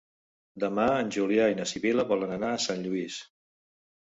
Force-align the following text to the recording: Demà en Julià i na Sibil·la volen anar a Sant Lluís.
Demà 0.63 0.85
en 1.01 1.11
Julià 1.17 1.45
i 1.51 1.57
na 1.59 1.67
Sibil·la 1.73 2.07
volen 2.13 2.35
anar 2.39 2.51
a 2.55 2.63
Sant 2.65 2.83
Lluís. 2.89 3.21